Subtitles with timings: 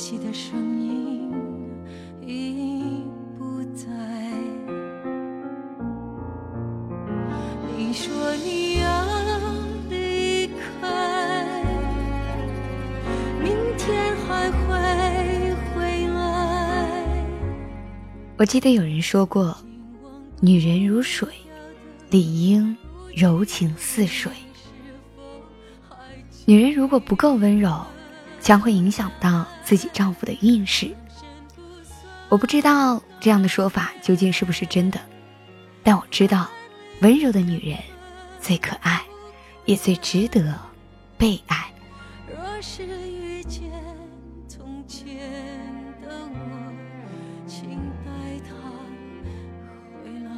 [0.00, 1.30] 悉的声音
[2.22, 3.04] 已
[3.38, 3.86] 不在。
[7.76, 8.88] 你说你要
[9.90, 10.46] 离
[10.80, 11.62] 开，
[13.42, 17.14] 明天还会回来。
[18.38, 19.54] 我记得有人说过，
[20.40, 21.28] 女人如水，
[22.08, 22.74] 理应。
[23.12, 24.30] 柔情似水，
[26.46, 27.84] 女人如果不够温柔，
[28.38, 30.94] 将会影响到自己丈夫的运势。
[32.28, 35.00] 我不知道这样的说法究竟是不是真的，
[35.82, 36.48] 但我知道，
[37.00, 37.78] 温柔的女人
[38.40, 39.02] 最可爱，
[39.64, 40.56] 也最值得
[41.18, 41.72] 被爱。
[42.28, 43.70] 若是遇见
[44.46, 45.16] 从前
[46.00, 46.72] 的我，
[47.48, 47.70] 请
[48.04, 48.10] 带
[48.48, 48.54] 他
[50.04, 50.30] 回来。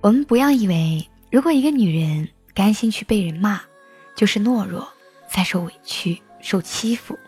[0.00, 3.60] 我们不要以为，如果一个女人甘心去被人骂，
[4.14, 4.88] 就是懦弱，
[5.28, 7.18] 在受委屈、受欺负。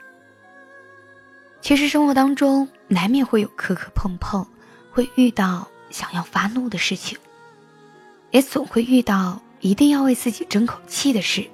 [1.69, 4.47] 其实生活当中难免会有磕磕碰碰，
[4.91, 7.19] 会遇到想要发怒的事情，
[8.31, 11.47] 也总会遇到一定要为自己争口气的事。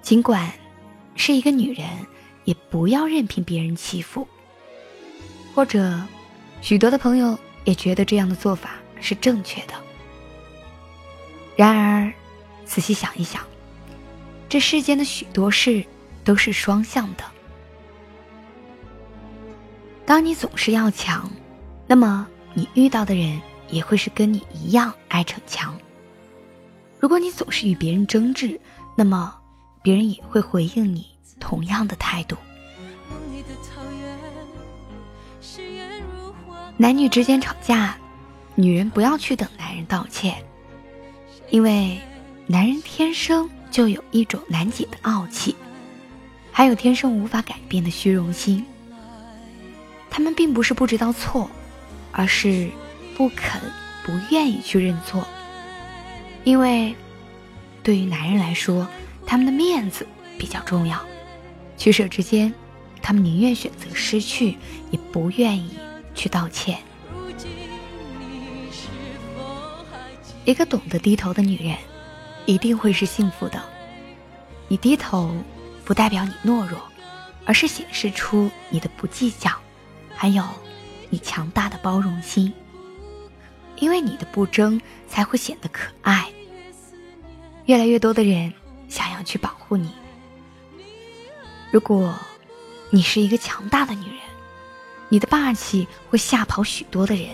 [0.00, 0.50] 尽管
[1.16, 1.86] 是一个女人，
[2.44, 4.26] 也不要任凭别人欺负。
[5.54, 6.00] 或者，
[6.62, 8.70] 许多的朋友也觉得这样的做法。
[9.02, 9.74] 是正确的。
[11.56, 12.10] 然而，
[12.64, 13.44] 仔细想一想，
[14.48, 15.84] 这世间的许多事
[16.24, 17.24] 都是双向的。
[20.06, 21.28] 当你总是要强，
[21.86, 25.76] 那么你遇到的人也会是跟你一样爱逞强。
[27.00, 28.58] 如果你总是与别人争执，
[28.96, 29.34] 那么
[29.82, 31.04] 别人也会回应你
[31.40, 32.36] 同样的态度。
[36.76, 37.96] 男女之间吵架。
[38.58, 40.42] 女人不要去等男人道歉，
[41.50, 42.00] 因为
[42.46, 45.54] 男人天生就有一种难解的傲气，
[46.50, 48.64] 还有天生无法改变的虚荣心。
[50.16, 51.46] 他们并不是不知道错，
[52.10, 52.70] 而是
[53.14, 53.60] 不肯、
[54.02, 55.28] 不愿意去认错。
[56.42, 56.96] 因为
[57.82, 58.88] 对于男人来说，
[59.26, 60.06] 他们的面子
[60.38, 60.98] 比较重要，
[61.76, 62.50] 取舍之间，
[63.02, 64.56] 他们宁愿选择失去，
[64.90, 65.78] 也不愿意
[66.14, 66.78] 去道歉。
[70.46, 71.76] 一个懂得低头的女人，
[72.46, 73.62] 一定会是幸福的。
[74.68, 75.36] 你低头，
[75.84, 76.80] 不代表你懦弱，
[77.44, 79.50] 而是显示出你的不计较，
[80.16, 80.42] 还有
[81.10, 82.52] 你强大的包容心。
[83.76, 86.32] 因为你的不争，才会显得可爱。
[87.66, 88.52] 越来越多的人
[88.88, 89.92] 想要去保护你。
[91.70, 92.14] 如果
[92.90, 94.18] 你是一个强大的女人，
[95.10, 97.28] 你的霸气会吓跑许多的人。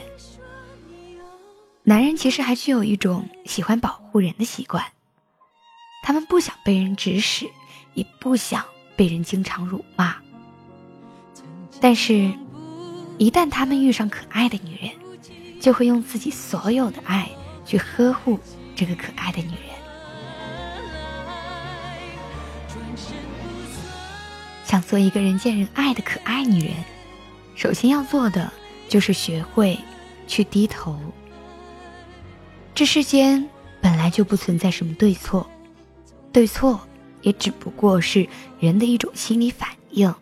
[1.85, 4.85] 男人其实还具有一种喜欢保护人的习惯，
[6.03, 7.47] 他们不想被人指使，
[7.95, 8.65] 也不想
[8.97, 10.17] 被人经常辱骂。
[11.81, 12.33] 但是，
[13.23, 14.91] 一旦他们遇上可爱的女人，
[15.61, 17.31] 就会用自己所有的爱
[17.65, 18.37] 去呵护
[18.75, 19.71] 这个可爱的女人。
[24.65, 26.75] 想做一个人见人爱的可爱女人，
[27.55, 28.53] 首先要做的
[28.89, 29.79] 就是学会
[30.27, 30.99] 去低头。
[32.75, 33.49] 这世间
[33.81, 35.49] 本来就不存在什么对错，
[36.33, 36.81] 对错
[37.21, 38.29] 也只不过是
[38.59, 40.13] 人的一种心理反应。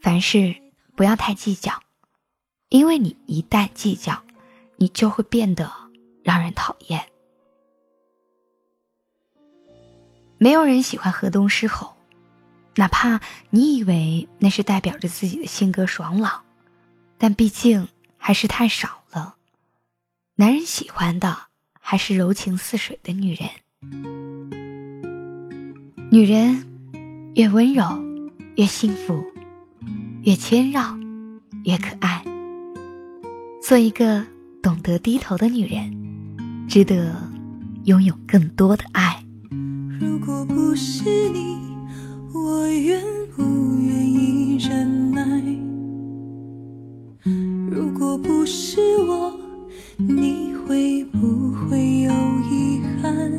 [0.00, 0.56] 凡事
[0.94, 1.82] 不要太计较，
[2.68, 4.22] 因为你一旦计较，
[4.76, 5.72] 你就会变得
[6.22, 7.08] 让人讨厌。
[10.38, 11.96] 没有人喜欢河东狮吼，
[12.74, 16.42] 哪怕你以为那是代表着自己的性格爽朗，
[17.16, 19.36] 但毕竟还是太少了。
[20.34, 21.46] 男人喜欢的
[21.78, 23.48] 还是柔情似水的女人。
[26.10, 27.84] 女人越温柔，
[28.56, 29.22] 越幸福；
[30.24, 31.00] 越谦让，
[31.64, 32.22] 越可爱。
[33.60, 34.24] 做一个
[34.62, 35.92] 懂得低头的女人，
[36.68, 37.16] 值得
[37.86, 39.24] 拥有更多的爱。
[40.00, 41.58] 如果不是你，
[42.32, 43.02] 我愿
[43.34, 43.42] 不
[43.78, 45.42] 愿意忍耐？
[47.68, 49.32] 如果不是我。
[49.98, 52.12] 你会不会有
[52.50, 53.30] 遗憾？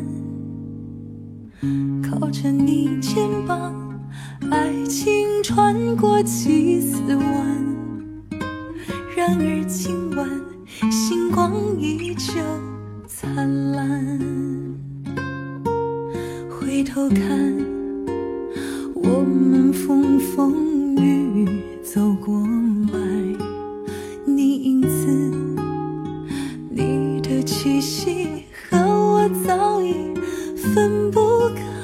[2.01, 3.73] 靠着着你肩膀，
[4.51, 7.23] 爱情穿过几丝弯。
[9.15, 10.29] 然而今晚
[10.91, 12.33] 星光依旧
[13.07, 14.17] 灿烂。
[16.49, 17.19] 回头看，
[18.95, 21.47] 我们风风雨雨
[21.83, 22.41] 走过
[22.91, 22.99] 来，
[24.25, 25.07] 你影子，
[26.69, 29.93] 你的气息和我早已
[30.55, 31.19] 分不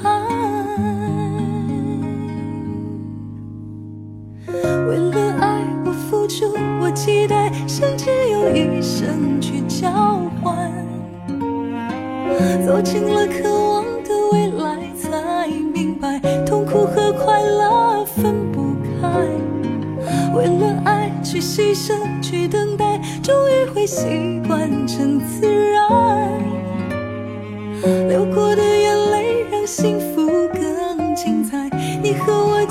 [0.02, 0.09] 开。
[8.54, 9.90] 一生去交
[10.42, 10.70] 换。
[12.66, 19.08] 走进了渴望的未来，才明白痛苦和快乐分不开。
[20.34, 25.82] 为了爱去牺牲，去等待，终于会习惯成自然。
[28.08, 31.68] 流过的眼泪让幸福更精彩。
[32.02, 32.64] 你和我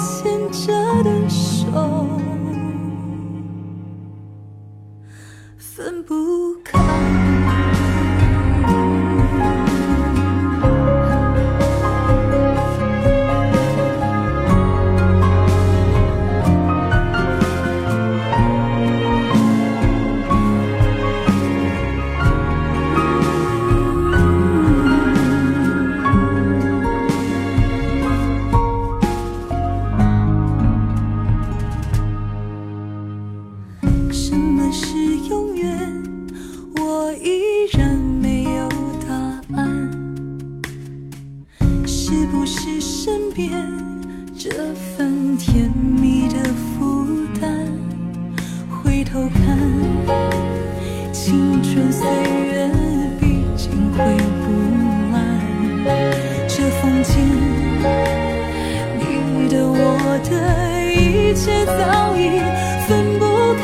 [61.40, 62.42] 切早已
[62.86, 63.24] 分不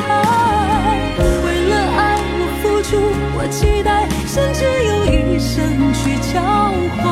[1.44, 2.00] 为了爱，
[2.38, 2.96] 我付出，
[3.36, 5.52] 我期待，甚至用一生
[5.92, 6.40] 去交
[6.96, 7.04] 换。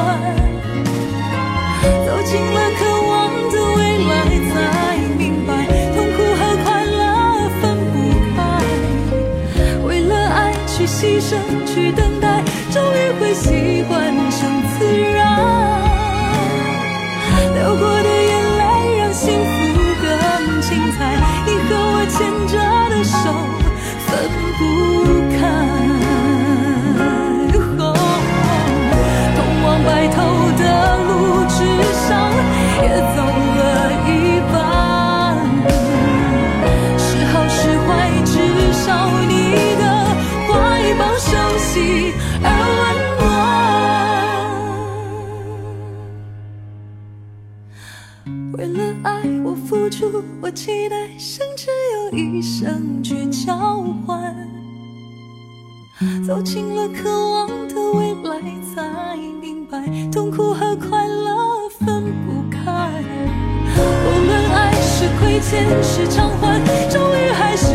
[2.06, 2.80] 走进了渴
[3.10, 3.12] 望
[3.52, 3.78] 的未
[4.08, 4.12] 来，
[4.48, 4.52] 才
[5.18, 5.52] 明白
[5.92, 7.02] 痛苦和快乐
[7.60, 7.62] 分
[7.92, 7.94] 不
[8.32, 8.34] 开。
[9.86, 11.36] 为了爱去牺牲，
[11.66, 13.92] 去等待，终于会习惯
[14.30, 14.40] 成
[14.72, 14.80] 自
[15.12, 15.20] 然。
[17.54, 17.84] 流过
[52.14, 54.34] 一生去交换。
[56.26, 58.40] 走进了渴望的未来，
[58.74, 59.80] 才明白
[60.12, 62.60] 痛苦和快乐分不开。
[63.76, 67.74] 无论爱是亏欠是偿还，终于还是